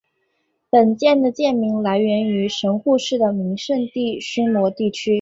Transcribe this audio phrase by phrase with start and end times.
[0.71, 5.09] 本舰的舰名来源于神户市的名胜地须磨地区。